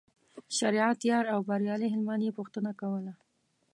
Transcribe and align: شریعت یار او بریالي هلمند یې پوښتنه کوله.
شریعت 0.57 0.99
یار 1.09 1.25
او 1.33 1.39
بریالي 1.49 1.87
هلمند 1.93 2.21
یې 2.27 2.35
پوښتنه 2.39 2.71
کوله. 2.81 3.13